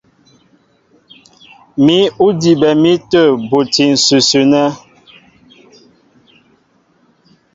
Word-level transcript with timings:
Mǐ' 1.85 1.99
ó 2.23 2.27
dibɛ 2.41 2.69
mi 2.81 2.93
tə̂ 3.11 3.23
buti 3.49 3.83
ǹsʉsʉ 4.01 4.39
nɛ́. 4.51 4.67